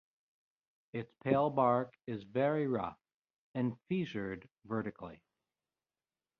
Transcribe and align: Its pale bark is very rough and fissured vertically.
Its 0.93 1.13
pale 1.23 1.51
bark 1.51 1.93
is 2.07 2.23
very 2.23 2.65
rough 2.65 2.97
and 3.53 3.77
fissured 3.87 4.49
vertically. 4.65 5.21